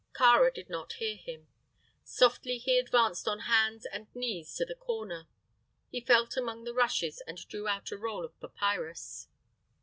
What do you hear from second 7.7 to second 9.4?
a roll of papyrus.